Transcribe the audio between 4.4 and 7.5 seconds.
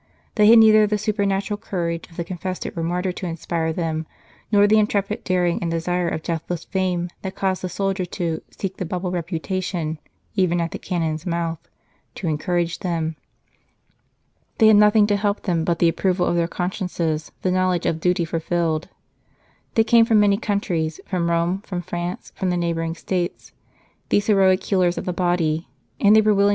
nor the intrepid daring and desire of deathless fame that